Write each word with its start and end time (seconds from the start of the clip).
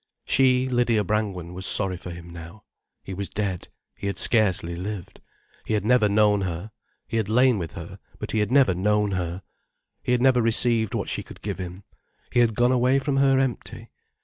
She, 0.25 0.67
Lydia 0.67 1.03
Brangwen, 1.03 1.53
was 1.53 1.67
sorry 1.67 1.95
for 1.95 2.09
him 2.09 2.27
now. 2.27 2.63
He 3.03 3.13
was 3.13 3.29
dead—he 3.29 4.07
had 4.07 4.17
scarcely 4.17 4.75
lived. 4.75 5.21
He 5.67 5.75
had 5.75 5.85
never 5.85 6.09
known 6.09 6.41
her. 6.41 6.71
He 7.07 7.17
had 7.17 7.29
lain 7.29 7.59
with 7.59 7.73
her, 7.73 7.99
but 8.17 8.31
he 8.31 8.39
had 8.39 8.51
never 8.51 8.73
known 8.73 9.11
her. 9.11 9.43
He 10.01 10.11
had 10.13 10.19
never 10.23 10.41
received 10.41 10.95
what 10.95 11.07
she 11.07 11.21
could 11.21 11.43
give 11.43 11.59
him. 11.59 11.83
He 12.31 12.39
had 12.39 12.55
gone 12.55 12.71
away 12.71 12.97
from 12.97 13.17
her 13.17 13.37
empty. 13.37 13.91